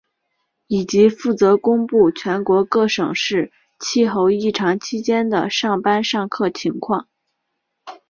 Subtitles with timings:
[0.65, 7.07] 以及负责公布全国各县市气候异常期间的上班上课情况。